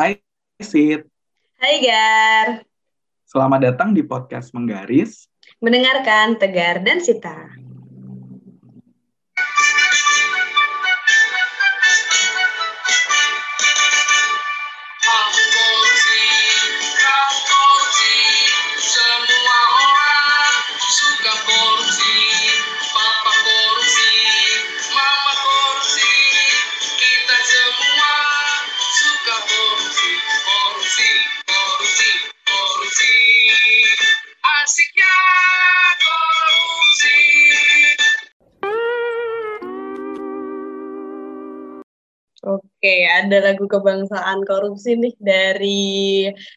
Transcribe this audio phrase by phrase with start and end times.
[0.00, 0.16] Hai
[0.56, 1.04] Sid,
[1.60, 2.64] Hai Gar,
[3.28, 5.28] selamat datang di podcast Menggaris.
[5.60, 7.36] mendengarkan Tegar dan Sita.
[42.80, 45.84] Oke, ada lagu kebangsaan korupsi nih dari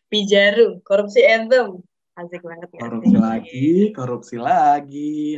[0.08, 1.84] Pijaru, Korupsi Anthem.
[2.16, 2.80] Asik banget ya.
[2.80, 5.36] Korupsi lagi, korupsi lagi.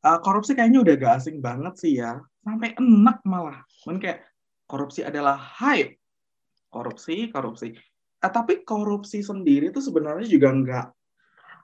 [0.00, 2.16] Ah, korupsi kayaknya udah gak asing banget sih ya.
[2.40, 3.60] Sampai enak malah.
[3.84, 4.24] Men kayak
[4.64, 6.00] korupsi adalah hype.
[6.72, 7.76] Korupsi, korupsi.
[8.24, 10.86] Ah, tapi korupsi sendiri tuh sebenarnya juga nggak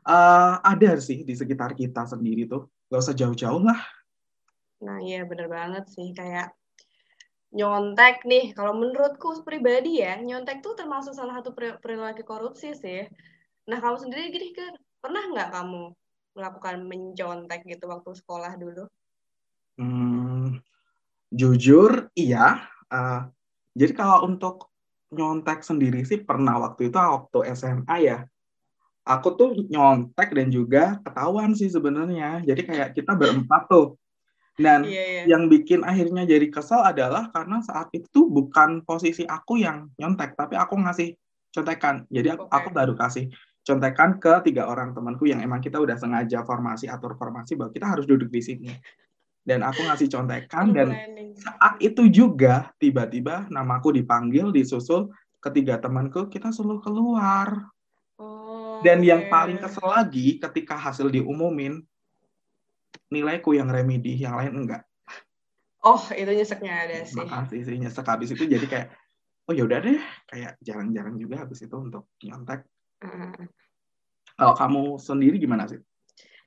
[0.05, 2.69] ah, ada sih di sekitar kita sendiri tuh.
[2.93, 3.81] Gak usah jauh-jauh lah.
[4.85, 6.13] Nah, iya bener banget sih.
[6.13, 6.53] Kayak
[7.55, 13.07] nyontek nih, kalau menurutku pribadi ya, nyontek tuh termasuk salah satu peri- perilaku korupsi sih.
[13.71, 15.83] Nah, kamu sendiri gini, Gar, pernah nggak kamu
[16.35, 18.85] melakukan mencontek gitu waktu sekolah dulu?
[19.79, 20.59] Hmm,
[21.31, 22.67] jujur, iya.
[22.91, 23.31] Ah,
[23.79, 24.75] jadi kalau untuk
[25.15, 28.19] nyontek sendiri sih pernah waktu itu waktu SMA ya.
[29.07, 32.43] Aku tuh nyontek dan juga ketahuan sih sebenarnya.
[32.43, 33.95] Jadi kayak kita berempat tuh.
[34.55, 35.23] Dan Iya, iya.
[35.27, 40.55] yang bikin akhirnya jadi kesel adalah karena saat itu bukan posisi aku yang nyontek, tapi
[40.55, 41.19] aku ngasih
[41.51, 42.07] contekan.
[42.07, 42.55] Jadi aku, Oke.
[42.55, 47.17] aku baru kasih contekan ke tiga orang temanku yang emang kita udah sengaja formasi atur
[47.17, 48.71] formasi bahwa kita harus duduk di sini.
[49.45, 50.89] Dan aku ngasih contekan dan
[51.37, 55.13] saat itu juga tiba-tiba namaku dipanggil, disusul
[55.45, 57.69] ketiga temanku, kita selalu keluar.
[58.17, 59.33] Oh, Dan yang oke.
[59.33, 61.85] paling kesel lagi ketika hasil diumumin,
[63.13, 64.83] nilaiku yang remedi, yang lain enggak.
[65.85, 67.21] Oh, itu nyeseknya ada sih.
[67.21, 68.89] Makasih sih nyesek habis itu jadi kayak,
[69.49, 70.01] oh yaudah deh,
[70.33, 72.65] kayak jarang-jarang juga habis itu untuk nyontek.
[73.05, 73.53] Heeh.
[74.35, 75.79] Kalau kamu sendiri gimana sih?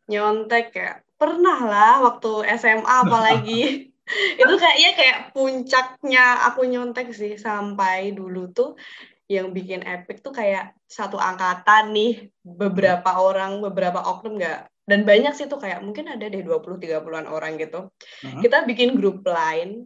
[0.10, 0.92] Nyontek ya.
[1.18, 3.62] Pernah lah waktu SMA apalagi.
[4.42, 8.80] itu kayaknya kayak puncaknya aku nyontek sih sampai dulu tuh
[9.28, 15.36] yang bikin epic tuh kayak satu angkatan nih beberapa orang beberapa oknum nggak dan banyak
[15.36, 17.92] sih tuh kayak mungkin ada deh 20-30an orang gitu
[18.24, 18.40] Hmm?
[18.42, 19.86] kita bikin grup lain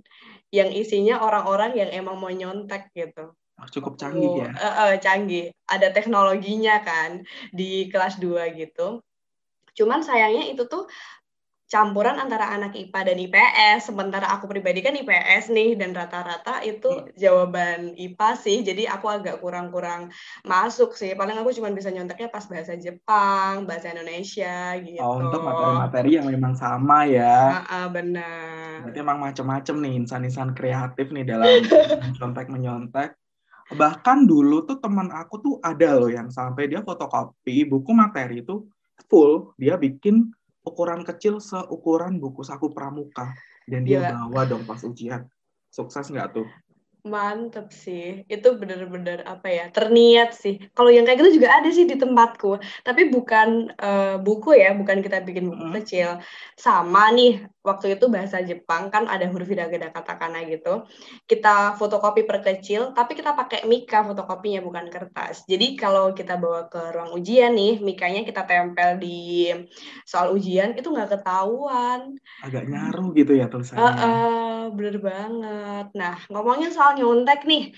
[0.53, 4.49] yang isinya orang-orang yang emang mau nyontek gitu Oh, Cukup canggih ya.
[4.57, 5.45] Eh, eh, canggih.
[5.69, 7.21] Ada teknologinya kan
[7.53, 9.05] di kelas 2 gitu.
[9.77, 10.89] Cuman sayangnya itu tuh
[11.71, 13.79] campuran antara anak IPA dan IPS.
[13.87, 18.57] Sementara aku pribadi kan IPS nih dan rata-rata itu jawaban IPA sih.
[18.59, 20.11] Jadi aku agak kurang-kurang
[20.43, 21.15] masuk sih.
[21.15, 24.99] Paling aku cuma bisa nyonteknya pas bahasa Jepang, bahasa Indonesia gitu.
[24.99, 27.63] Oh, untuk materi-materi yang memang sama ya.
[27.63, 28.83] Ah, benar.
[28.83, 31.47] Berarti emang macem-macem nih insan-insan kreatif nih dalam
[32.03, 33.15] mencontek-menyontek.
[33.71, 38.67] Bahkan dulu tuh teman aku tuh ada loh yang sampai dia fotokopi buku materi itu
[39.07, 43.33] full, dia bikin ukuran kecil seukuran buku saku pramuka
[43.65, 44.29] dan dia Gila.
[44.29, 45.25] bawa dong pas ujian.
[45.71, 46.47] Sukses nggak tuh?
[47.01, 50.61] Mantep sih, itu bener-bener apa ya, terniat sih.
[50.77, 55.01] Kalau yang kayak gitu juga ada sih di tempatku, tapi bukan eh, buku ya, bukan
[55.01, 55.75] kita bikin buku Mm.
[55.81, 56.21] kecil.
[56.53, 60.85] Sama nih, waktu itu bahasa Jepang kan ada huruf hiragana katakana gitu.
[61.29, 65.45] Kita fotokopi perkecil, tapi kita pakai mika fotokopinya bukan kertas.
[65.45, 69.53] Jadi kalau kita bawa ke ruang ujian nih, mikanya kita tempel di
[70.09, 72.17] soal ujian itu nggak ketahuan.
[72.41, 73.81] Agak nyaru gitu ya tulisannya.
[73.85, 75.87] Heeh, bener banget.
[75.93, 77.73] Nah, ngomongin soal nyontek nih,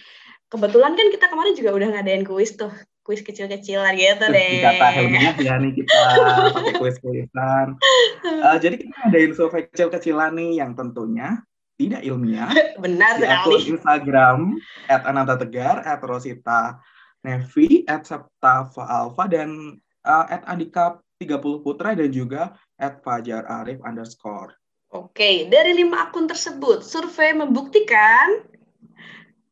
[0.48, 2.72] kebetulan kan kita kemarin juga udah ngadain kuis tuh,
[3.04, 4.50] kuis kecil-kecilan gitu deh.
[4.64, 6.00] dikata ilmiah ya nih kita
[6.56, 7.76] pakai kuis-kuisan.
[8.24, 11.44] Eh, jadi kita ngadain survei kecil-kecilan nih yang tentunya
[11.76, 12.50] tidak ilmiah.
[12.80, 13.76] Benar di akun sekali.
[13.76, 14.40] Instagram
[14.88, 16.80] at Ananta Tegar, at Rosita
[17.28, 23.84] Nevi, at Septa Alfa, dan uh, at Andika 30 Putra, dan juga at Fajar Arif
[23.84, 24.56] underscore.
[24.94, 28.46] Oke, dari lima akun tersebut, survei membuktikan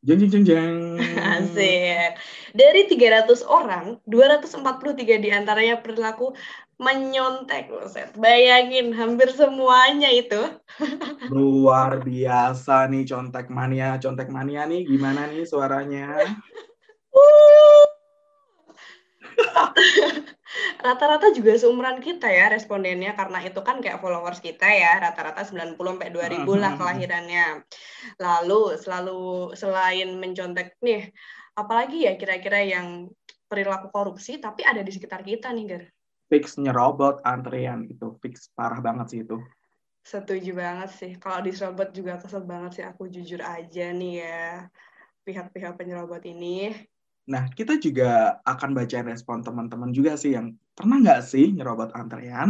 [0.02, 0.78] Jeng jeng jeng jeng.
[1.38, 2.18] Asik.
[2.58, 6.34] Dari 300 orang, 243 di antaranya perilaku
[6.82, 7.70] menyontek.
[7.70, 8.10] Buset.
[8.18, 10.42] Bayangin, hampir semuanya itu.
[11.30, 16.34] Luar biasa nih contek mania, contek mania nih gimana nih suaranya?
[20.82, 25.94] Rata-rata juga seumuran kita ya respondennya karena itu kan kayak followers kita ya rata-rata 90
[25.94, 26.78] sampai 2000 lah Mhm.
[26.82, 27.46] kelahirannya.
[28.18, 31.14] Lalu selalu selain mencontek nih
[31.54, 33.06] apalagi ya kira-kira yang
[33.46, 35.84] perilaku korupsi tapi ada di sekitar kita nih, Gar.
[36.32, 39.38] Fix nyerobot antrean itu fix parah banget sih itu.
[40.02, 41.12] Setuju banget sih.
[41.20, 44.66] Kalau diserobot juga kesel banget sih aku jujur aja nih ya.
[45.22, 46.74] Pihak-pihak penyerobot ini.
[47.30, 52.48] Nah, kita juga akan baca respon teman-teman juga sih yang pernah nggak sih nyerobot antrean?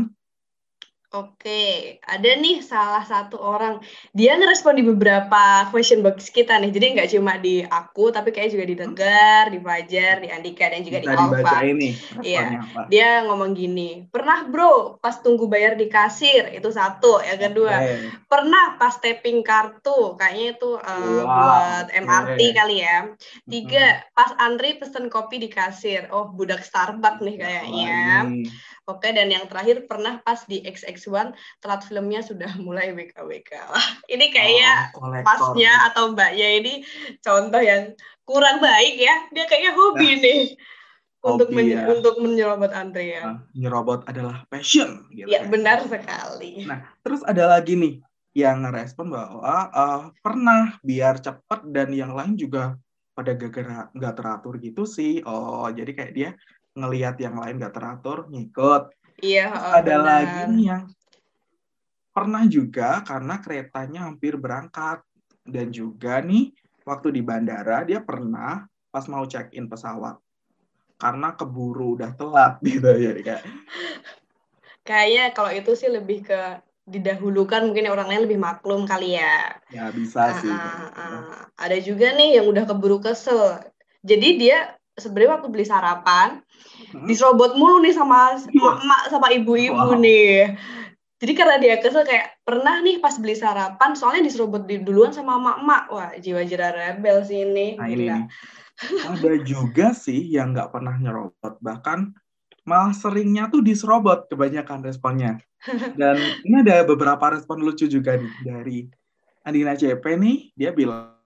[1.12, 3.84] Oke, ada nih salah satu orang.
[4.16, 6.72] Dia ngerespon di beberapa question box kita nih.
[6.72, 10.80] Jadi nggak cuma di aku, tapi kayak juga di Tegar, di Fajar, di Andika, dan
[10.80, 11.56] juga Bisa di Alfa.
[11.68, 11.94] nih
[12.24, 12.44] Iya.
[12.88, 17.20] Dia ngomong gini, pernah bro pas tunggu bayar di kasir, itu satu.
[17.20, 17.92] Yang kedua, Oke.
[18.32, 22.00] pernah pas tapping kartu, kayaknya itu uh, Wow, buat oke.
[22.08, 23.12] MRT kali ya.
[23.44, 26.08] Tiga, pas antri pesen kopi di kasir.
[26.08, 28.00] Oh, budak Starbucks nih kayaknya.
[28.32, 28.72] Ini.
[28.90, 30.58] Oke, dan yang terakhir pernah pas di
[31.02, 33.52] XX1 telat filmnya sudah mulai WKWK.
[34.06, 36.86] Ini kayaknya Oh, masnya atau mbaknya ini
[37.18, 39.14] contoh yang kurang baik ya.
[39.34, 40.42] Dia kayaknya hobi nih
[41.22, 41.82] untuk Hobi men- ya.
[41.90, 43.22] untuk menyerobot antrean.
[43.22, 45.06] Nah, nyerobot adalah passion.
[45.14, 45.50] Gitu Ya, kan.
[45.54, 46.66] benar sekali.
[46.66, 48.02] Nah, terus ada lagi nih
[48.34, 52.74] yang ngerespon bahwa eh, pernah biar cepet dan yang lain juga
[53.12, 55.22] pada gara nggak teratur gitu sih.
[55.22, 56.30] Oh, jadi kayak dia
[56.72, 58.90] ngelihat yang lain nggak teratur, ngikut.
[59.20, 60.06] Iya, oh, ada benar.
[60.06, 60.84] lagi nih yang
[62.12, 65.00] pernah juga karena keretanya hampir berangkat
[65.48, 66.52] dan juga nih
[66.84, 70.20] waktu di bandara dia pernah pas mau check in pesawat
[71.00, 73.44] karena keburu udah telat gitu ya kayak
[74.82, 79.54] Kayaknya kalau itu sih lebih ke didahulukan mungkin orang lain lebih maklum kali ya.
[79.70, 81.46] ya bisa sih Ah, ah, ah.
[81.54, 83.62] Ada juga nih yang udah keburu kesel.
[84.02, 86.42] Jadi dia sebenarnya waktu beli sarapan?
[87.08, 90.00] Diserobot mulu nih sama emak sama ibu-ibu Wow.
[90.00, 90.54] nih.
[91.22, 95.38] Jadi karena dia kesel kayak pernah nih pas beli sarapan soalnya diserobot di duluan sama
[95.38, 95.82] emak-emak.
[95.94, 97.78] Wah, jiwa-jiwa rebel sih ini.
[97.78, 98.26] Nah ini nih.
[98.82, 102.10] Ada juga sih yang nggak pernah nyerobot, bahkan
[102.66, 105.38] malah seringnya tuh diserobot kebanyakan responnya.
[106.00, 108.78] Dan ini ada beberapa respon lucu juga nih dari
[109.46, 111.18] Andina CP nih, dia bilang,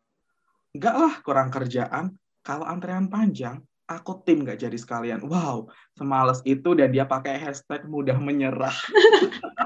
[0.76, 5.22] enggak lah kurang kerjaan, kalau antrean panjang, aku tim nggak jadi sekalian.
[5.26, 8.74] Wow, semales itu dan dia pakai hashtag mudah menyerah.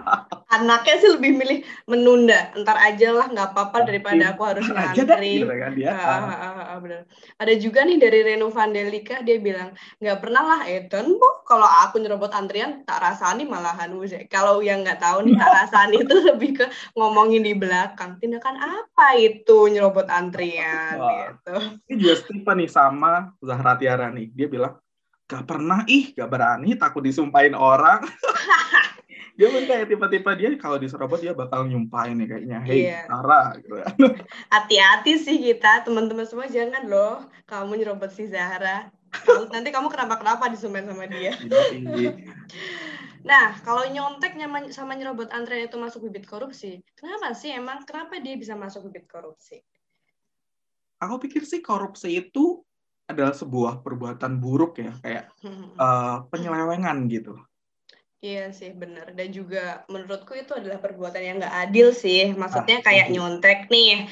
[0.50, 2.50] Anaknya sih lebih milih menunda.
[2.58, 5.46] Ntar aja lah, nggak apa-apa daripada aku harus ngantri.
[5.46, 5.94] gitu kan dia.
[5.94, 7.02] Ah, ah, ah, ah.
[7.38, 9.72] Ada juga nih dari Reno Vandelika dia bilang
[10.02, 14.26] nggak pernah lah Eden bu kalau aku nyerobot antrian tak rasani malahan Buset.
[14.26, 16.66] Kalau yang nggak tahu nih tak rasani itu lebih ke
[16.98, 21.10] ngomongin di belakang tindakan apa itu nyerobot antrian Wah.
[21.30, 21.56] gitu.
[21.86, 24.28] Ini juga nih sama Zahra Tiara nih.
[24.34, 24.74] Dia bilang,
[25.30, 28.02] gak pernah ih, gak berani, takut disumpahin orang.
[29.40, 32.58] dia pun kayak tipe-tipe dia kalau diserobot dia bakal nyumpahin nih kayaknya.
[32.60, 33.08] Hei, Iya.
[33.08, 33.56] Zahra.
[33.56, 33.72] Gitu.
[34.52, 38.92] Hati-hati sih kita teman-teman semua jangan loh kamu nyerobot si Zahra.
[39.48, 41.32] Nanti kamu kenapa-kenapa disumpahin sama dia.
[41.72, 42.04] Ini.
[43.20, 44.32] Nah, kalau nyontek
[44.72, 47.84] sama nyerobot antrean itu masuk bibit korupsi, kenapa sih emang?
[47.84, 49.60] Kenapa dia bisa masuk bibit korupsi?
[51.04, 52.64] Aku pikir sih korupsi itu
[53.04, 57.36] adalah sebuah perbuatan buruk ya, kayak eh, penyelewengan gitu.
[58.20, 59.16] Iya sih, benar.
[59.16, 62.36] Dan juga menurutku itu adalah perbuatan yang nggak adil sih.
[62.36, 63.16] Maksudnya Ah, kayak setuju.
[63.16, 64.04] nyontek nih.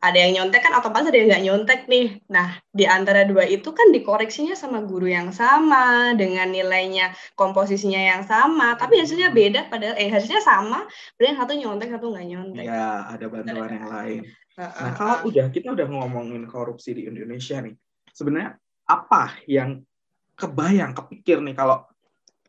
[0.00, 2.24] Ada yang nyontek kan otomatis ada yang nggak nyontek nih.
[2.32, 8.24] Nah, di antara dua itu kan dikoreksinya sama guru yang sama, dengan nilainya komposisinya yang
[8.24, 10.88] sama, tapi hasilnya beda padahal eh hasilnya sama,
[11.20, 12.64] yang satu nyontek, satu nggak nyontek.
[12.64, 14.20] Ya, ada bantuan yang lain.
[14.56, 15.28] Ah, Nah, ah, kalau ah.
[15.28, 17.76] udah kita udah ngomongin korupsi di Indonesia nih,
[18.16, 18.56] sebenarnya
[18.88, 19.84] apa yang
[20.32, 21.84] kebayang, kepikir nih kalau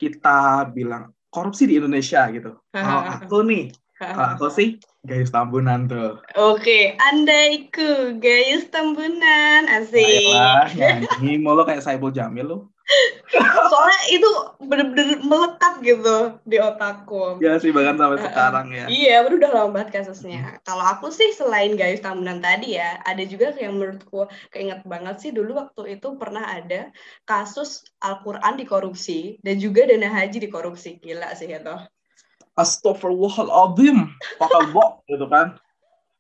[0.02, 2.58] kita bilang korupsi di Indonesia gitu?
[2.74, 3.70] Kalau aku nih,
[4.02, 6.18] kalau aku sih Gayus Tambunan tuh.
[6.38, 10.30] Oke, andaiku gayus tembunan asik.
[10.30, 12.58] Ayolah, nyanyi mulu kayak Saiful Jamil lu.
[13.72, 14.30] Soalnya itu
[14.60, 17.40] bener-bener melekat gitu di otakku.
[17.40, 18.28] Ya sih, bahkan sampai Uh-uh.
[18.28, 18.86] sekarang ya.
[18.92, 20.60] Iya, baru udah lama banget kasusnya.
[20.68, 25.32] Kalau aku sih selain gayus tambunan tadi ya, ada juga yang menurutku keinget banget sih
[25.32, 26.92] dulu waktu itu pernah ada
[27.24, 31.00] kasus Al-Quran dikorupsi dan juga dana haji dikorupsi.
[31.00, 31.76] Gila sih itu.
[32.60, 34.12] Astagfirullahaladzim.
[34.36, 35.56] Pakal bok gitu kan.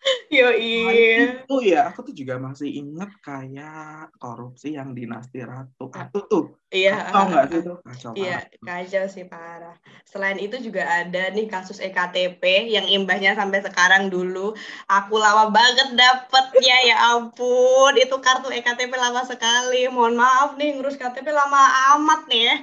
[0.33, 1.17] Yo Nah, iya.
[1.45, 6.45] itu ya, aku tuh juga masih inget kayak korupsi yang dinasti Ratu Atu tuh.
[6.71, 7.11] Iya.
[7.11, 7.73] Kacau nggak sih itu?
[7.83, 9.75] Kacau Iya, kacau sih parah.
[10.07, 12.41] Selain itu juga ada nih kasus EKTP
[12.71, 14.55] yang imbasnya sampai sekarang dulu.
[14.87, 17.93] Aku lama banget dapetnya, ya ampun.
[17.99, 19.85] Itu kartu EKTP lama sekali.
[19.91, 21.61] Mohon maaf nih, ngurus KTP lama
[21.99, 22.55] amat nih ya.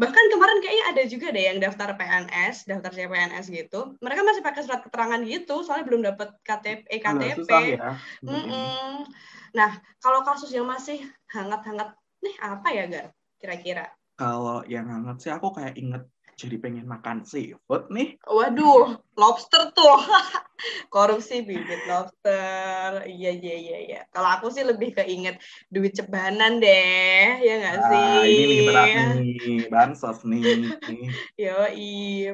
[0.00, 4.00] Bahkan kemarin kayaknya ada juga deh yang daftar PNS, daftar CPNS gitu.
[4.00, 7.36] Mereka masih pakai surat keterangan gitu, soalnya belum dapet KTP, Agak EKTP.
[7.36, 7.90] susah ya.
[8.24, 8.40] Mm-mm.
[8.48, 8.96] Mm-mm.
[9.52, 11.92] Nah, kalau kasus yang masih hangat-hangat
[12.24, 13.06] nih apa ya, Gar?
[13.36, 13.92] Kira-kira?
[14.16, 16.08] Kalau yang hangat sih aku kayak inget
[16.40, 18.16] jadi pengen makan seafood nih.
[18.24, 20.00] Waduh, lobster tuh.
[20.94, 23.04] Korupsi bibit lobster.
[23.04, 24.00] Iya, iya, iya, iya.
[24.08, 25.36] Kalau aku sih lebih keinget
[25.68, 28.32] duit cebanan deh, ya nggak Ah, sih?
[28.32, 30.40] ini nih berat nih, bansos nih.
[31.44, 32.32] Yoi.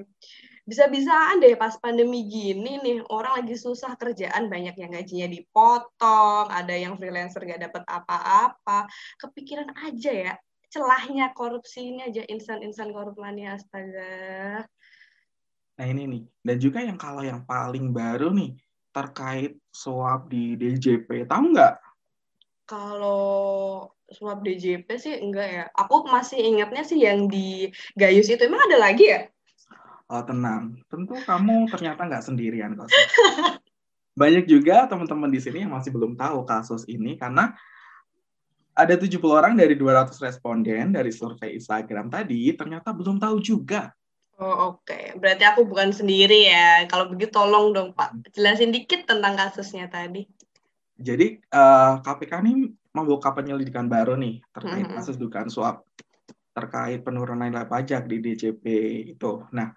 [0.66, 6.74] Bisa-bisaan deh pas pandemi gini nih, orang lagi susah kerjaan, banyak yang gajinya dipotong, ada
[6.74, 8.90] yang freelancer gak dapat apa-apa.
[9.14, 10.34] Kepikiran aja ya,
[10.72, 14.66] celahnya korupsi ini aja, insan-insan korup mania, astaga.
[15.76, 18.56] Nah ini nih, dan juga yang kalau yang paling baru nih,
[18.96, 21.74] terkait suap di DJP, tahu nggak?
[22.64, 25.64] Kalau suap DJP sih enggak ya.
[25.74, 28.40] Aku masih ingatnya sih yang di Gayus itu.
[28.40, 29.28] Emang ada lagi ya?
[30.06, 32.86] Oh, tenang, tentu kamu ternyata nggak sendirian kok.
[34.14, 37.52] Banyak juga teman-teman di sini yang masih belum tahu kasus ini karena
[38.76, 43.88] ada 70 orang dari 200 responden dari survei Instagram tadi ternyata belum tahu juga.
[44.36, 45.16] Oh, oke.
[45.16, 46.84] Berarti aku bukan sendiri ya.
[46.92, 48.36] Kalau begitu tolong dong, Pak.
[48.36, 50.28] Jelasin dikit tentang kasusnya tadi.
[51.00, 54.96] Jadi eh, KPK ini membuka penyelidikan baru nih terkait Mhm.
[54.96, 55.84] kasus dugaan suap
[56.56, 58.64] terkait penurunan nilai pajak di DJP
[59.12, 59.44] itu.
[59.52, 59.76] Nah,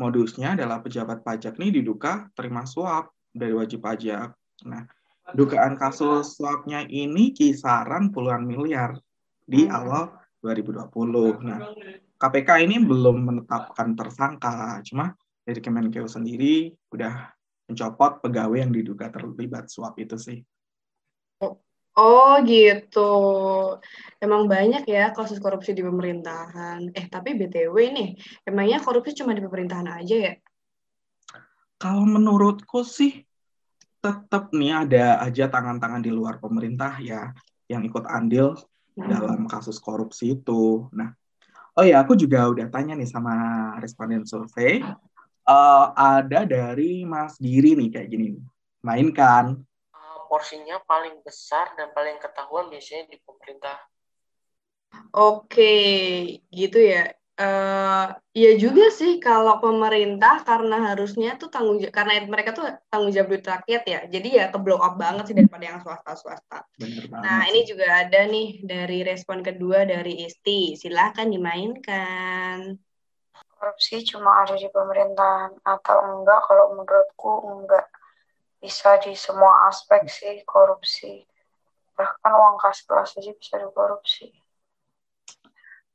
[0.00, 4.32] modusnya adalah pejabat pajak nih diduga terima suap dari wajib pajak.
[4.64, 4.88] Nah,
[5.32, 9.00] dugaan kasus suapnya ini kisaran puluhan miliar
[9.48, 9.72] di Hmm.
[9.72, 10.02] awal
[10.44, 11.40] 2020.
[11.40, 11.72] Nah,
[12.20, 17.32] KPK ini belum menetapkan tersangka, cuma dari Kemenkeu sendiri udah
[17.64, 20.44] mencopot pegawai yang diduga terlibat suap itu sih.
[21.94, 23.12] Oh gitu.
[24.18, 26.90] Emang banyak ya kasus korupsi di pemerintahan.
[26.90, 28.08] Eh tapi BTW nih,
[28.42, 30.34] emangnya korupsi cuma di pemerintahan aja ya?
[31.78, 33.22] Kalau menurutku sih
[34.04, 37.32] tetap nih ada aja tangan-tangan di luar pemerintah ya
[37.72, 38.52] yang ikut andil
[38.94, 39.10] Hmm.
[39.10, 40.86] dalam kasus korupsi itu.
[40.94, 41.10] Nah,
[41.74, 43.34] oh ya aku juga udah tanya nih sama
[43.82, 44.86] responden survei.
[45.44, 48.38] Eh, ada dari Mas Giri nih kayak gini.
[48.86, 49.58] Mainkan.
[49.90, 53.76] Uh, porsinya paling besar dan paling ketahuan biasanya di pemerintah.
[55.10, 55.74] Oke,
[56.54, 57.10] gitu ya.
[57.34, 58.06] Eh,
[58.38, 63.26] iya juga sih kalau pemerintah karena harusnya tuh tanggung jawab karena mereka tuh tanggung jawab
[63.34, 64.00] duit rakyat ya.
[64.06, 66.62] Jadi ya ke blow up banget sih daripada yang swasta-swasta.
[66.78, 67.48] Bener banget Nah, sih.
[67.50, 70.78] ini juga ada nih dari respon kedua dari Isti.
[70.78, 72.78] Silahkan dimainkan.
[73.58, 77.88] korupsi cuma ada di pemerintahan atau enggak kalau menurutku enggak
[78.60, 81.24] bisa di semua aspek sih korupsi
[81.96, 84.28] bahkan uang kas kelas aja bisa dikorupsi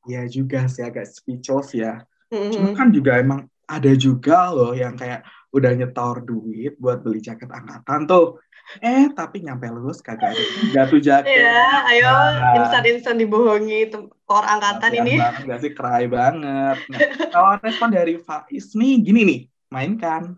[0.10, 2.02] Ya juga sih agak speechless ya.
[2.34, 2.50] Hmm.
[2.50, 5.22] Cuma kan juga emang ada juga loh yang kayak
[5.54, 8.42] udah nyetor duit buat beli jaket angkatan tuh.
[8.82, 11.42] Eh, tapi nyampe lulus kagak ada juga tuh jaket.
[11.42, 12.54] Ya, ayo Nah.
[12.62, 13.90] insan-insan dibohongi
[14.30, 15.18] kor angkatan ini.
[15.18, 15.72] banget gak sih?
[15.74, 16.78] Cry banget.
[16.86, 17.00] Nah,
[17.34, 19.42] kalau respon dari Faiz nih, gini nih.
[19.74, 20.38] Mainkan.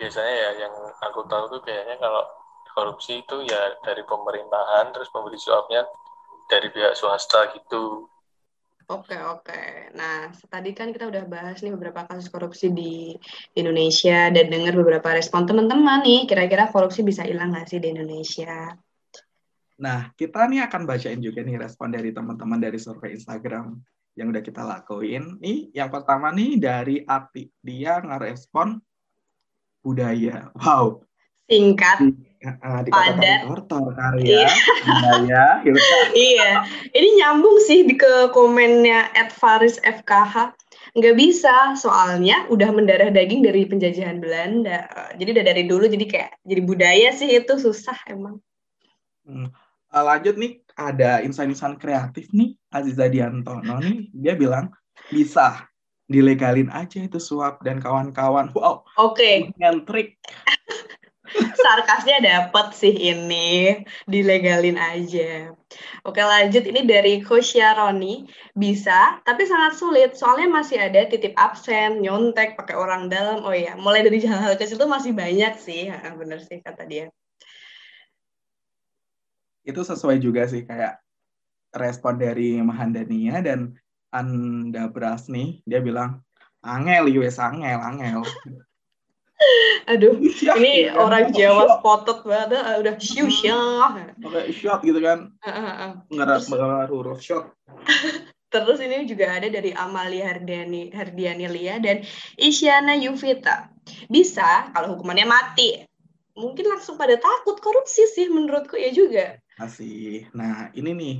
[0.00, 2.24] Biasanya ya yang aku tahu tuh kayaknya kalau
[2.72, 5.84] korupsi itu ya dari pemerintahan terus pemberi suapnya
[6.48, 8.08] dari pihak swasta gitu.
[8.84, 9.96] Oke, oke.
[9.96, 13.16] Nah, tadi kan kita udah bahas nih beberapa kasus korupsi di
[13.56, 16.28] Indonesia dan dengar beberapa respon teman-teman nih.
[16.28, 18.76] Kira-kira korupsi bisa hilang nggak sih di Indonesia?
[19.80, 23.72] Nah, kita nih akan bacain juga nih respon dari teman-teman dari survei Instagram
[24.20, 25.40] yang udah kita lakuin.
[25.40, 27.48] Nih, yang pertama nih dari Ati.
[27.64, 28.78] Dia ngerespon
[29.80, 30.52] budaya.
[30.60, 31.08] Wow.
[31.48, 32.04] Singkat.
[32.44, 33.40] Uh, dikatakan Padat.
[33.48, 34.44] tortor karya,
[34.84, 35.98] budaya, Hilka.
[36.12, 36.60] iya,
[36.92, 40.52] ini nyambung sih di ke komennya Ed Faris FKH.
[40.92, 44.84] Nggak bisa, soalnya udah mendarah daging dari penjajahan Belanda.
[45.16, 48.36] Jadi udah dari dulu, jadi kayak jadi budaya sih itu susah emang.
[49.24, 49.48] Hmm.
[49.88, 54.68] Uh, lanjut nih, ada insan-insan kreatif nih, Aziza Diantono nih, dia bilang
[55.08, 55.64] bisa
[56.04, 58.52] dilegalin aja itu suap dan kawan-kawan.
[58.52, 60.20] Wow, Oke, dengan trik.
[61.34, 65.50] sarkasnya dapet sih ini, dilegalin aja.
[66.06, 71.98] Oke lanjut, ini dari Kosya Roni, bisa, tapi sangat sulit, soalnya masih ada titip absen,
[71.98, 76.38] nyontek, pakai orang dalam, oh iya, mulai dari hal-hal kecil itu masih banyak sih, bener
[76.44, 77.10] sih kata dia.
[79.66, 81.00] Itu sesuai juga sih kayak
[81.74, 83.74] respon dari Mahandania dan
[84.14, 86.22] Anda Bras nih, dia bilang,
[86.62, 88.22] angel, US angel, angel.
[89.92, 91.00] Aduh, Syah, ini gitu kan.
[91.00, 91.76] orang Jawa syah?
[91.80, 94.16] spotot banget, ah, udah syu syah.
[94.16, 96.00] Pakai shot gitu kan, ah.
[96.08, 96.48] ngeras
[96.88, 97.52] huruf shot.
[98.54, 102.06] Terus ini juga ada dari Amalia Hardiani, Hardiani Lia dan
[102.38, 103.66] Isyana Yuvita.
[104.06, 105.82] Bisa kalau hukumannya mati.
[106.34, 109.38] mungkin langsung pada takut korupsi sih menurutku ya juga.
[109.54, 110.26] Masih.
[110.34, 111.16] Nah, ini nih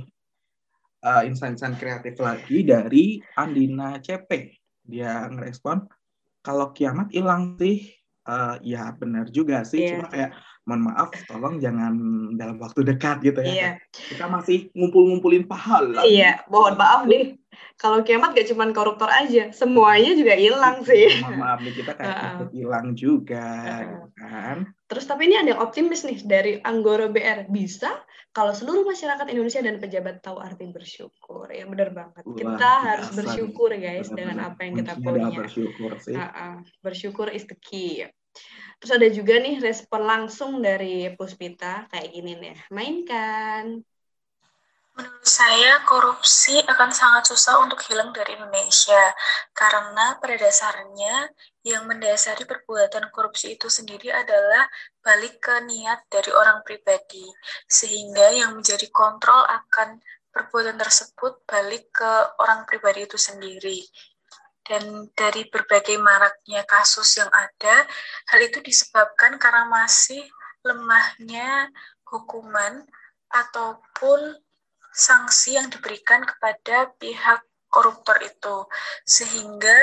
[1.07, 4.59] uh, insan-insan kreatif lagi dari Andina CP.
[4.83, 5.87] Dia ngerespon
[6.43, 9.89] kalau kiamat hilang sih uh, ya benar juga sih, Iya.
[9.97, 10.31] cuma kayak
[10.65, 11.93] mohon maaf tolong jangan
[12.35, 13.53] dalam waktu dekat gitu ya.
[13.53, 13.69] Iya.
[13.93, 16.01] Kita masih ngumpul-ngumpulin pahala.
[16.03, 17.37] Iya, mohon maaf nih.
[17.75, 21.21] Kalau kiamat gak cuma koruptor aja, semuanya juga hilang sih.
[21.23, 23.79] Mohon maaf nih kita kayak hilang juga Heeh.
[23.85, 24.57] gitu kan.
[24.89, 27.47] Terus tapi ini ada yang optimis nih dari Anggoro BR.
[27.47, 27.91] Bisa
[28.35, 31.47] kalau seluruh masyarakat Indonesia dan pejabat tahu arti bersyukur.
[31.47, 32.27] Ya benar banget.
[32.27, 34.51] Luar Kita harus bersyukur guys dengan Benar-benar.
[34.51, 35.27] apa yang kita punya.
[35.39, 36.15] bersyukur sih.
[36.19, 38.03] Heeh, bersyukur is the key.
[38.83, 42.55] Terus ada juga nih respon langsung dari Puspita kayak gini nih.
[42.75, 43.79] Mainkan.
[44.95, 49.11] Menurut saya, korupsi akan sangat susah untuk hilang dari Indonesia
[49.51, 51.27] karena pada dasarnya
[51.67, 54.63] yang mendasari perbuatan korupsi itu sendiri adalah
[55.03, 57.27] balik ke niat dari orang pribadi,
[57.67, 59.99] sehingga yang menjadi kontrol akan
[60.31, 63.83] perbuatan tersebut balik ke orang pribadi itu sendiri.
[64.63, 67.83] Dan dari berbagai maraknya kasus yang ada,
[68.31, 70.23] hal itu disebabkan karena masih
[70.63, 71.67] lemahnya
[72.07, 72.87] hukuman
[73.29, 74.44] ataupun
[74.95, 78.63] sanksi yang diberikan kepada pihak koruptor itu
[79.03, 79.75] sehingga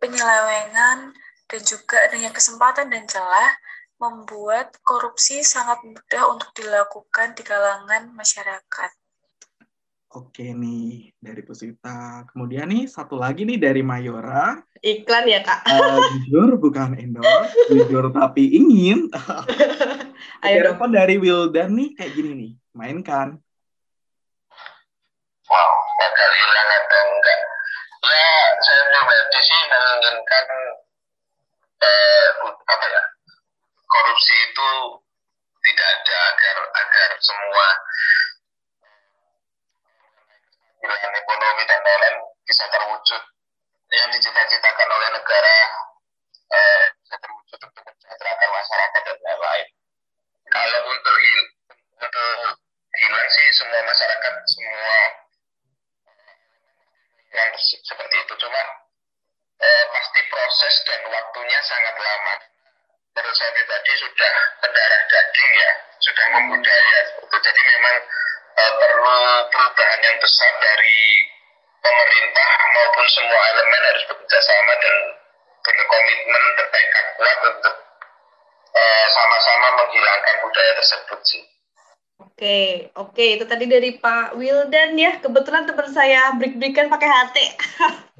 [0.00, 1.12] penyelewengan
[1.48, 3.52] dan juga adanya kesempatan dan celah
[3.98, 8.90] membuat korupsi sangat mudah untuk dilakukan di kalangan masyarakat.
[10.08, 12.24] Oke nih dari Pusita.
[12.32, 14.56] Kemudian nih satu lagi nih dari Mayora.
[14.80, 15.68] Iklan ya kak.
[15.68, 19.12] Eh, jujur bukan endorse, jujur tapi ingin.
[20.46, 20.96] Ayo Ada dong.
[20.96, 22.52] dari Wildan nih kayak gini nih.
[22.72, 23.36] Mainkan.
[25.48, 27.40] Wow, bakal hilang atau enggak?
[27.98, 30.46] Ya, saya pribadi sih menginginkan
[31.80, 33.02] eh, apa ya
[33.88, 34.70] korupsi itu
[35.64, 37.66] tidak ada agar agar semua
[40.78, 43.22] pilihan ekonomi dan lain-lain bisa terwujud
[43.88, 45.58] yang dicita-citakan oleh negara
[70.08, 71.00] yang besar dari
[71.84, 74.96] pemerintah maupun semua elemen harus bekerja sama dan
[75.62, 77.74] berkomitmen bertekad kuat untuk
[78.72, 81.44] eh, sama-sama menghilangkan budaya tersebut sih
[82.18, 85.22] Oke, oke itu tadi dari Pak Wildan ya.
[85.22, 87.36] Kebetulan teman saya break-breakan pakai HT.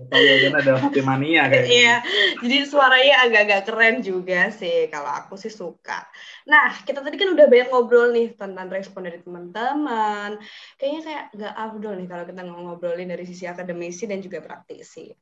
[0.09, 1.95] Atau Wildan ada hati mania kayak Iya,
[2.41, 6.09] jadi suaranya agak-agak keren juga sih kalau aku sih suka.
[6.49, 10.41] Nah, kita tadi kan udah banyak ngobrol nih tentang respon dari teman-teman.
[10.81, 15.13] Kayaknya kayak nggak afdol nih kalau kita ngobrolin dari sisi akademisi dan juga praktisi.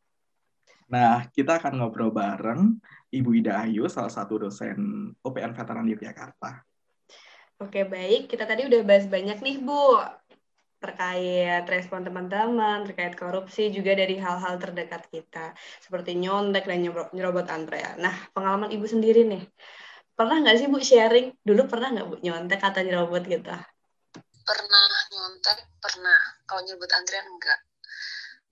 [0.86, 2.78] Nah, kita akan ngobrol bareng
[3.10, 6.62] Ibu Ida Ayu, salah satu dosen UPN Veteran Yogyakarta.
[7.58, 8.28] Oke, baik.
[8.30, 9.98] Kita tadi udah bahas banyak nih, Bu.
[10.76, 15.56] Terkait respon teman-teman, terkait korupsi, juga dari hal-hal terdekat kita.
[15.80, 17.96] Seperti nyontek dan nyerobot, nyerobot antrean.
[17.96, 19.42] Nah, pengalaman Ibu sendiri nih.
[20.16, 21.32] Pernah nggak sih, Bu, sharing?
[21.40, 23.52] Dulu pernah nggak, Bu, nyontek atau nyerobot gitu?
[24.46, 27.60] pernah nyontek pernah kalau nyebut antrian enggak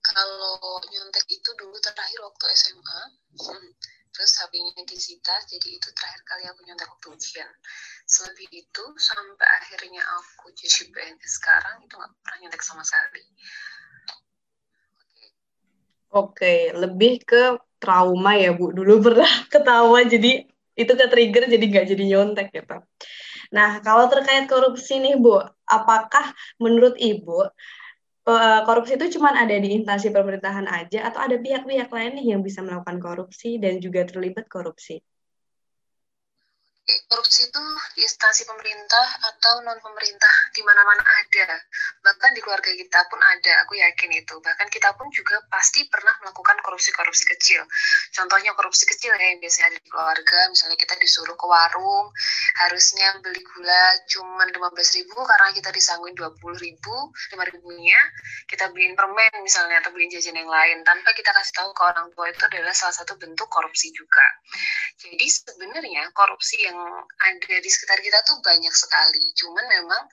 [0.03, 0.59] kalau
[0.91, 2.99] nyontek itu dulu terakhir waktu SMA
[3.39, 3.67] hmm,
[4.15, 7.51] terus HP-nya disita jadi itu terakhir kali aku nyontek waktu ujian
[8.07, 13.21] selebih itu sampai akhirnya aku jadi PNS sekarang itu nggak pernah nyontek sama sekali
[16.15, 18.71] Oke, lebih ke trauma ya, Bu.
[18.71, 20.47] Dulu pernah ketawa, jadi
[20.79, 22.79] itu ke trigger jadi nggak jadi nyontek gitu.
[23.51, 27.51] Nah, kalau terkait korupsi nih, Bu, apakah menurut Ibu
[28.67, 32.59] korupsi itu cuma ada di instansi pemerintahan aja atau ada pihak-pihak lain nih yang bisa
[32.65, 34.97] melakukan korupsi dan juga terlibat korupsi?
[37.09, 37.63] Korupsi itu
[37.97, 41.57] di instansi pemerintah atau non pemerintah di mana-mana ada.
[42.05, 44.35] Bahkan di keluarga kita pun ada aku yakin itu.
[44.37, 47.65] Bahkan kita pun juga pasti pernah melakukan korupsi-korupsi kecil.
[48.13, 50.39] Contohnya korupsi kecil ya yang biasanya ada di keluarga.
[50.53, 52.13] Misalnya kita disuruh ke warung
[52.65, 56.95] harusnya beli gula cuma 15.000 ribu karena kita disangguin 20 ribu
[57.33, 57.99] 5 ribunya
[58.45, 60.85] kita beliin permen misalnya atau beliin jajan yang lain.
[60.85, 64.25] Tanpa kita kasih tahu ke orang tua itu adalah salah satu bentuk korupsi juga.
[65.01, 66.91] Jadi sebenarnya korupsi yang yang
[67.31, 69.31] ada di sekitar kita tuh banyak sekali.
[69.39, 70.03] Cuman memang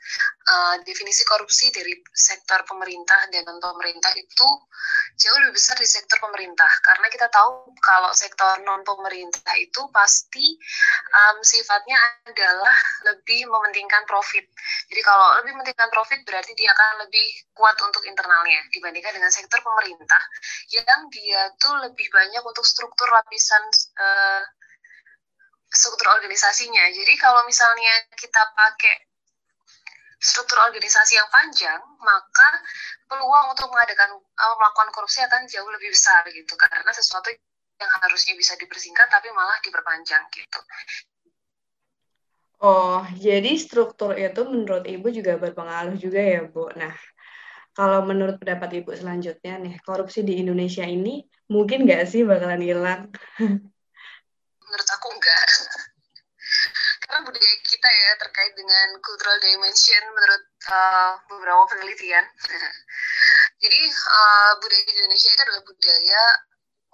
[0.48, 4.48] uh, definisi korupsi dari sektor pemerintah dan non pemerintah itu
[5.18, 10.56] jauh lebih besar di sektor pemerintah karena kita tahu kalau sektor non pemerintah itu pasti
[11.12, 12.76] um, sifatnya adalah
[13.12, 14.46] lebih mementingkan profit.
[14.88, 19.60] Jadi kalau lebih mementingkan profit berarti dia akan lebih kuat untuk internalnya dibandingkan dengan sektor
[19.60, 20.22] pemerintah
[20.72, 23.62] yang dia tuh lebih banyak untuk struktur lapisan
[23.98, 24.42] uh,
[25.72, 26.84] struktur organisasinya.
[26.92, 29.08] Jadi kalau misalnya kita pakai
[30.22, 32.48] struktur organisasi yang panjang, maka
[33.08, 37.32] peluang untuk mengadakan uh, melakukan korupsi akan jauh lebih besar gitu karena sesuatu
[37.80, 40.60] yang harusnya bisa dipersingkat tapi malah diperpanjang gitu.
[42.62, 46.70] Oh, jadi struktur itu menurut Ibu juga berpengaruh juga ya, Bu.
[46.78, 46.94] Nah,
[47.74, 53.10] kalau menurut pendapat Ibu selanjutnya nih, korupsi di Indonesia ini mungkin nggak sih bakalan hilang?
[54.72, 55.44] Menurut aku enggak
[57.04, 62.24] karena budaya kita ya terkait dengan cultural dimension menurut uh, beberapa penelitian.
[63.62, 66.22] Jadi uh, budaya Indonesia itu adalah budaya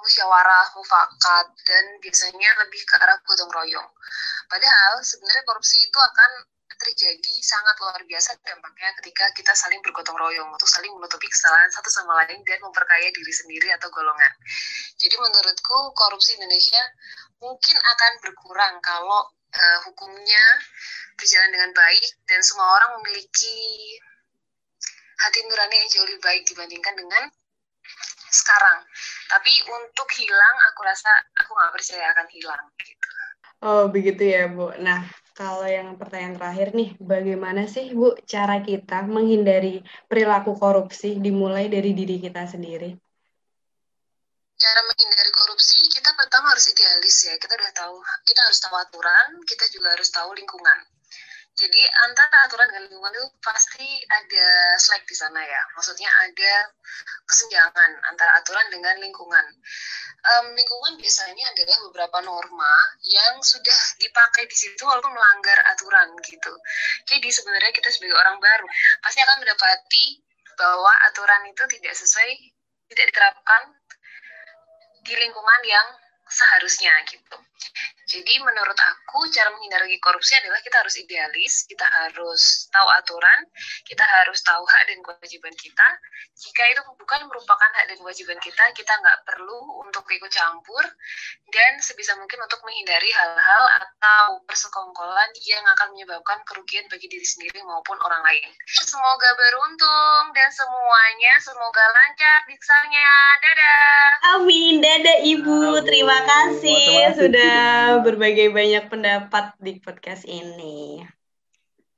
[0.09, 3.89] musyawarah, mufakat, dan biasanya lebih ke arah gotong royong.
[4.49, 6.31] Padahal sebenarnya korupsi itu akan
[6.79, 11.91] terjadi sangat luar biasa dampaknya ketika kita saling bergotong royong untuk saling menutupi kesalahan satu
[11.91, 14.33] sama lain dan memperkaya diri sendiri atau golongan.
[14.97, 16.81] Jadi menurutku korupsi Indonesia
[17.43, 20.45] mungkin akan berkurang kalau uh, hukumnya
[21.19, 23.59] berjalan dengan baik dan semua orang memiliki
[25.19, 27.27] hati nurani yang jauh lebih baik dibandingkan dengan
[28.31, 28.85] sekarang.
[29.29, 31.11] Tapi untuk hilang, aku rasa
[31.41, 32.65] aku nggak percaya akan hilang.
[32.79, 33.09] Gitu.
[33.59, 34.71] Oh begitu ya Bu.
[34.79, 35.03] Nah
[35.35, 41.91] kalau yang pertanyaan terakhir nih, bagaimana sih Bu cara kita menghindari perilaku korupsi dimulai dari
[41.93, 42.95] diri kita sendiri?
[44.59, 49.29] cara menghindari korupsi kita pertama harus idealis ya kita udah tahu kita harus tahu aturan
[49.47, 50.79] kita juga harus tahu lingkungan
[51.59, 55.63] jadi antara aturan dengan lingkungan itu pasti ada slack di sana ya.
[55.75, 56.71] Maksudnya ada
[57.27, 59.43] kesenjangan antara aturan dengan lingkungan.
[60.19, 66.55] Um, lingkungan biasanya adalah beberapa norma yang sudah dipakai di situ walaupun melanggar aturan gitu.
[67.11, 68.67] Jadi sebenarnya kita sebagai orang baru
[69.03, 70.05] pasti akan mendapati
[70.55, 72.31] bahwa aturan itu tidak sesuai
[72.95, 73.63] tidak diterapkan
[75.03, 75.87] di lingkungan yang
[76.31, 77.37] seharusnya gitu.
[78.09, 83.41] Jadi menurut aku cara menghindari korupsi adalah kita harus idealis, kita harus tahu aturan,
[83.85, 85.89] kita harus tahu hak dan kewajiban kita.
[86.41, 90.81] Jika itu bukan merupakan hak dan kewajiban kita, kita nggak perlu untuk ikut campur
[91.53, 97.61] dan sebisa mungkin untuk menghindari hal-hal atau persekongkolan yang akan menyebabkan kerugian bagi diri sendiri
[97.61, 98.49] maupun orang lain.
[98.65, 103.11] Semoga beruntung dan semuanya semoga lancar diksanya.
[103.45, 104.09] Dadah.
[104.41, 104.81] Amin.
[104.81, 105.85] Dadah Ibu.
[105.85, 111.03] Terima kasih sudah berbagai banyak pendapat di podcast ini.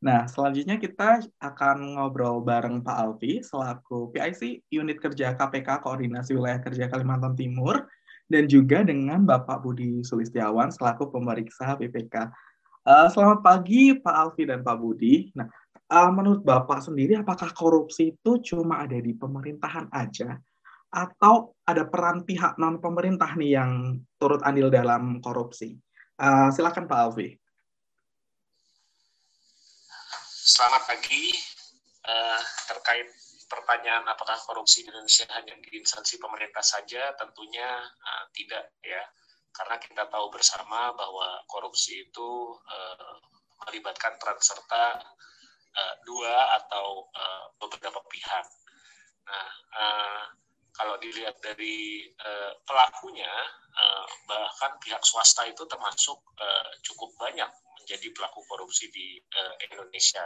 [0.01, 6.61] Nah, selanjutnya kita akan ngobrol bareng Pak Alfi selaku PIC Unit Kerja KPK Koordinasi Wilayah
[6.65, 7.85] Kerja Kalimantan Timur
[8.33, 12.33] dan juga dengan Bapak Budi Sulistiawan selaku pemeriksa BPK.
[12.81, 15.37] Uh, eh, selamat pagi Pak Alfi dan Pak Budi.
[15.37, 15.53] Nah,
[15.93, 20.41] uh, menurut Bapak sendiri apakah korupsi itu cuma ada di pemerintahan aja
[20.91, 25.77] atau ada peran pihak non pemerintah nih yang turut andil dalam korupsi?
[26.21, 27.33] Uh, silakan Pak Alfi.
[30.45, 31.33] Selamat pagi.
[32.05, 33.09] Uh, terkait
[33.49, 37.73] pertanyaan apakah korupsi di Indonesia hanya di instansi pemerintah saja, tentunya
[38.05, 39.01] uh, tidak ya.
[39.49, 43.17] Karena kita tahu bersama bahwa korupsi itu uh,
[43.65, 45.01] melibatkan peran serta
[45.73, 48.47] uh, dua atau uh, beberapa pihak.
[49.25, 50.25] Nah, uh,
[50.75, 53.31] kalau dilihat dari uh, pelakunya
[53.75, 57.49] uh, bahkan pihak swasta itu termasuk uh, cukup banyak
[57.81, 60.25] menjadi pelaku korupsi di uh, Indonesia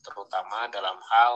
[0.00, 1.34] terutama dalam hal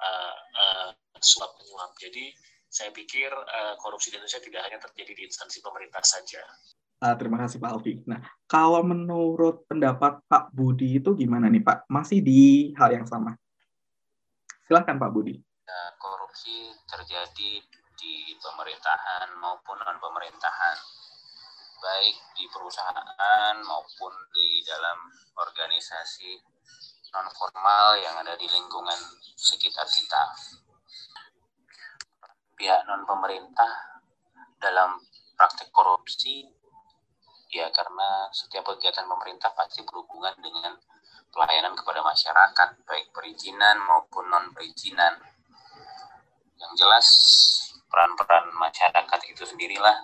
[0.00, 2.32] uh, uh, suap menyuap jadi
[2.70, 6.40] saya pikir uh, korupsi di Indonesia tidak hanya terjadi di instansi pemerintah saja
[7.00, 8.04] Uh, terima kasih Pak Alfi.
[8.04, 11.88] Nah, kalau menurut pendapat Pak Budi itu gimana nih Pak?
[11.88, 13.32] Masih di hal yang sama?
[14.68, 15.40] Silahkan Pak Budi.
[15.96, 17.69] korupsi terjadi di
[18.40, 20.76] pemerintahan maupun non pemerintahan
[21.80, 26.36] baik di perusahaan maupun di dalam organisasi
[27.10, 29.00] non formal yang ada di lingkungan
[29.36, 30.24] sekitar kita.
[32.56, 34.00] Pihak non pemerintah
[34.60, 35.00] dalam
[35.36, 36.44] praktek korupsi
[37.50, 40.76] ya karena setiap kegiatan pemerintah pasti berhubungan dengan
[41.32, 45.18] pelayanan kepada masyarakat baik perizinan maupun non perizinan
[46.60, 47.08] yang jelas
[47.90, 49.98] peran-peran masyarakat itu sendirilah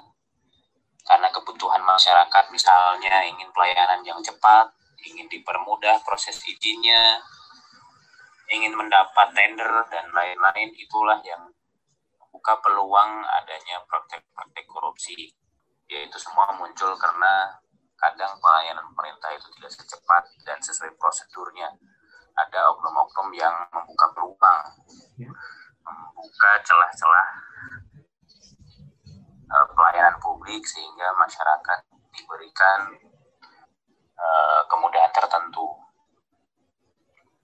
[1.06, 7.20] karena kebutuhan masyarakat misalnya ingin pelayanan yang cepat ingin dipermudah proses izinnya,
[8.50, 11.46] ingin mendapat tender dan lain-lain itulah yang
[12.18, 15.34] membuka peluang adanya praktek-praktek korupsi.
[15.86, 17.54] Yaitu semua muncul karena
[17.94, 21.70] kadang pelayanan pemerintah itu tidak secepat dan sesuai prosedurnya.
[22.36, 24.60] Ada oknum-oknum yang membuka peluang,
[25.16, 25.30] ya.
[25.86, 27.45] membuka celah-celah
[29.50, 31.78] uh, pelayanan publik sehingga masyarakat
[32.14, 32.80] diberikan
[34.16, 35.66] uh, kemudahan tertentu.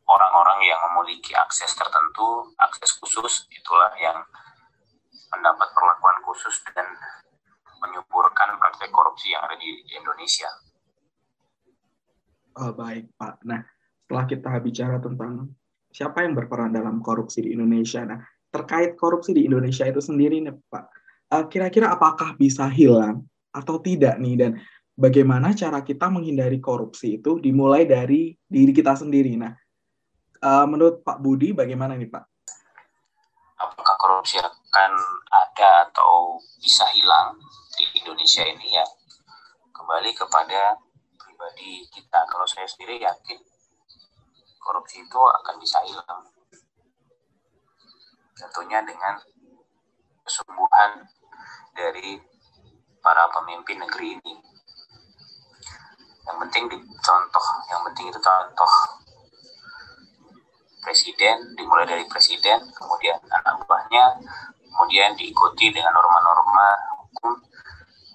[0.02, 4.18] Orang-orang yang memiliki akses tertentu, akses khusus, itulah yang
[5.32, 6.84] mendapat perlakuan khusus dan
[7.80, 10.50] menyuburkan praktek korupsi yang ada di Indonesia.
[12.60, 13.40] Oh, baik, Pak.
[13.48, 13.64] Nah,
[14.04, 15.56] setelah kita bicara tentang
[15.88, 18.20] siapa yang berperan dalam korupsi di Indonesia, nah
[18.52, 20.84] terkait korupsi di Indonesia itu sendiri nih, Pak,
[21.32, 24.52] eh, kira-kira apakah bisa hilang atau tidak nih, dan
[24.92, 29.40] bagaimana cara kita menghindari korupsi itu dimulai dari diri kita sendiri.
[29.40, 29.52] Nah,
[30.40, 32.24] eh, menurut Pak Budi, bagaimana nih, Pak?
[33.62, 34.92] Apakah korupsi akan
[35.30, 37.38] ada atau bisa hilang?
[37.82, 38.86] di Indonesia ini ya
[39.72, 40.76] kembali kepada
[41.16, 42.20] pribadi kita.
[42.28, 43.38] Kalau saya sendiri yakin
[44.60, 46.22] korupsi itu akan bisa hilang.
[48.36, 49.18] Tentunya dengan
[50.22, 51.08] kesungguhan
[51.72, 52.20] dari
[53.02, 54.34] para pemimpin negeri ini.
[56.22, 58.72] Yang penting dicontoh, yang penting itu contoh
[60.82, 64.18] presiden dimulai dari presiden, kemudian anak buahnya,
[64.66, 67.38] kemudian diikuti dengan norma-norma hukum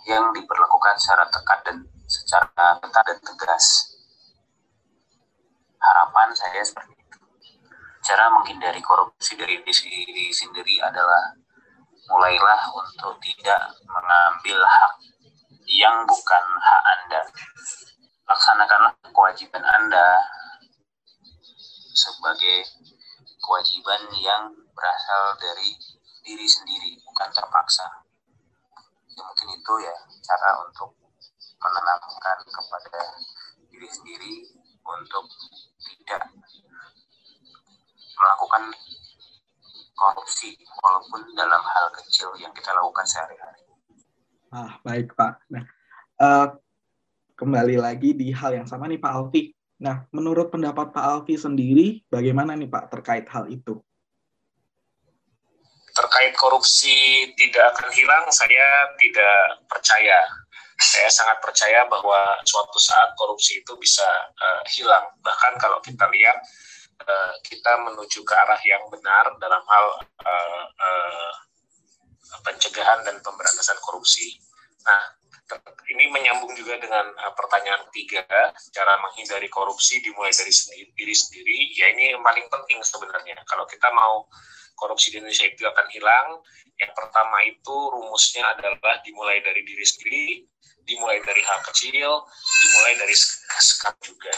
[0.03, 3.95] yang diperlakukan secara tekat dan secara ketat dan tegas.
[5.79, 7.19] Harapan saya seperti itu.
[8.03, 11.35] Cara menghindari korupsi dari diri sendiri adalah
[12.07, 14.93] mulailah untuk tidak mengambil hak
[15.67, 17.21] yang bukan hak Anda.
[18.27, 20.23] Laksanakanlah kewajiban Anda
[21.95, 22.63] sebagai
[23.39, 25.75] kewajiban yang berasal dari
[26.23, 28.07] diri sendiri, bukan terpaksa
[29.17, 30.93] ya mungkin itu ya cara untuk
[31.57, 33.01] menenangkan kepada
[33.73, 34.33] diri sendiri
[34.85, 35.25] untuk
[35.81, 36.21] tidak
[38.13, 38.63] melakukan
[39.97, 43.65] korupsi walaupun dalam hal kecil yang kita lakukan sehari-hari.
[44.53, 45.41] Ah baik Pak.
[45.49, 45.65] Nah
[46.21, 46.53] uh,
[47.33, 49.51] kembali lagi di hal yang sama nih Pak Alfi.
[49.81, 53.81] Nah menurut pendapat Pak Alfi sendiri bagaimana nih Pak terkait hal itu?
[55.97, 60.21] terkait korupsi tidak akan hilang, saya tidak percaya.
[60.77, 64.05] Saya sangat percaya bahwa suatu saat korupsi itu bisa
[64.37, 65.09] uh, hilang.
[65.25, 66.37] Bahkan kalau kita lihat
[67.03, 69.85] uh, kita menuju ke arah yang benar dalam hal
[70.25, 71.33] uh, uh,
[72.43, 74.39] pencegahan dan pemberantasan korupsi.
[74.87, 75.03] Nah,
[75.87, 78.25] ini menyambung juga dengan uh, pertanyaan ketiga,
[78.75, 81.57] cara menghindari korupsi dimulai dari sendiri, diri sendiri.
[81.75, 83.39] Ya ini yang paling penting sebenarnya.
[83.47, 84.27] Kalau kita mau
[84.77, 86.27] korupsi di Indonesia itu akan hilang.
[86.77, 90.27] Yang pertama itu rumusnya adalah dimulai dari diri sendiri,
[90.85, 92.21] dimulai dari hal kecil,
[92.61, 94.35] dimulai dari sekat juga.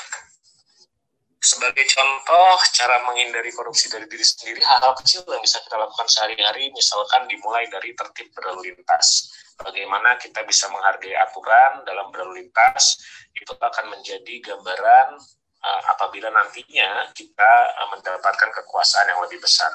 [1.39, 6.67] Sebagai contoh, cara menghindari korupsi dari diri sendiri, hal-hal kecil yang bisa kita lakukan sehari-hari,
[6.75, 9.31] misalkan dimulai dari tertib berlalu lintas.
[9.55, 12.99] Bagaimana kita bisa menghargai aturan dalam berlalu lintas,
[13.31, 15.15] itu akan menjadi gambaran
[15.63, 19.71] uh, apabila nantinya kita uh, mendapatkan kekuasaan yang lebih besar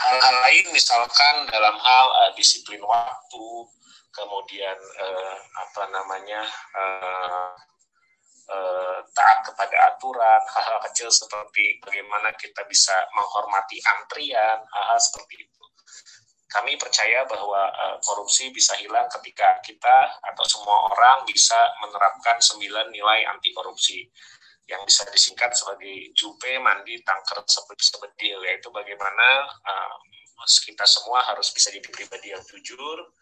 [0.00, 3.46] hal-hal lain misalkan dalam hal uh, disiplin waktu
[4.16, 7.52] kemudian uh, apa namanya uh,
[8.48, 15.64] uh, taat kepada aturan hal-hal kecil seperti bagaimana kita bisa menghormati antrian hal-hal seperti itu.
[16.48, 22.88] Kami percaya bahwa uh, korupsi bisa hilang ketika kita atau semua orang bisa menerapkan sembilan
[22.88, 24.00] nilai anti korupsi
[24.68, 29.96] yang bisa disingkat sebagai jupe mandi tangker sebedil yaitu bagaimana uh,
[30.44, 33.12] kita semua harus bisa jadi pribadi yang jujur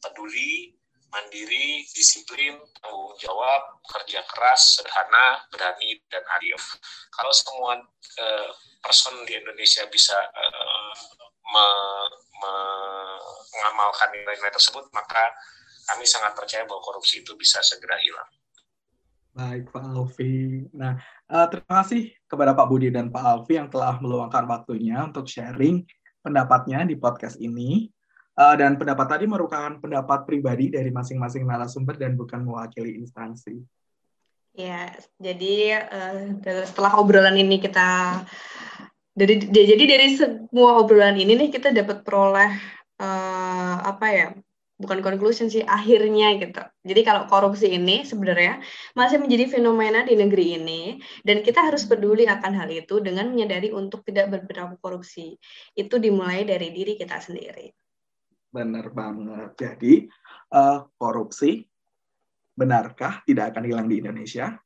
[0.00, 0.76] peduli
[1.10, 6.58] mandiri disiplin tanggung jawab kerja keras sederhana berani dan adil
[7.10, 7.82] kalau semua
[8.22, 8.50] uh,
[8.82, 10.94] person di Indonesia bisa uh,
[11.50, 11.66] me,
[12.38, 12.54] me,
[13.58, 15.34] mengamalkan nilai-nilai tersebut maka
[15.90, 18.30] kami sangat percaya bahwa korupsi itu bisa segera hilang
[19.30, 20.66] Baik, Pak Alfi.
[20.74, 20.98] Nah,
[21.30, 25.86] uh, terima kasih kepada Pak Budi dan Pak Alfi yang telah meluangkan waktunya untuk sharing
[26.18, 27.94] pendapatnya di podcast ini.
[28.40, 33.60] Uh, dan pendapat tadi merupakan pendapat pribadi dari masing-masing narasumber dan bukan mewakili instansi.
[34.56, 38.16] Ya, jadi uh, setelah obrolan ini kita
[39.12, 42.48] dari jadi dari semua obrolan ini nih kita dapat peroleh
[42.96, 44.28] uh, apa ya?
[44.80, 46.64] Bukan conclusion sih, akhirnya gitu.
[46.88, 48.64] Jadi kalau korupsi ini sebenarnya
[48.96, 53.68] masih menjadi fenomena di negeri ini dan kita harus peduli akan hal itu dengan menyadari
[53.76, 55.36] untuk tidak berperilaku korupsi.
[55.76, 57.79] Itu dimulai dari diri kita sendiri.
[58.50, 59.50] Benar banget.
[59.54, 60.10] Jadi,
[60.50, 61.62] uh, korupsi
[62.50, 64.58] benarkah tidak akan hilang di Indonesia?